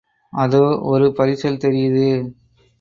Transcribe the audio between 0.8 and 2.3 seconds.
ஒரு பரிசல் தெரியுது.